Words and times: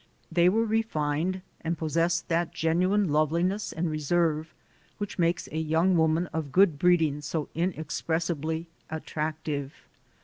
They 0.31 0.49
were 0.49 0.65
refined 0.65 1.43
and 1.63 1.77
possessed 1.77 2.27
that 2.27 2.55
genuine 2.55 3.11
loveliness 3.11 3.71
and 3.71 3.87
reserve 3.87 4.51
which 4.97 5.19
makes 5.19 5.47
a 5.51 5.59
young 5.59 5.95
woman 5.95 6.25
of 6.33 6.51
good 6.51 6.79
breeding 6.79 7.21
so 7.21 7.49
inexpressibly 7.53 8.65
attractive. 8.89 9.75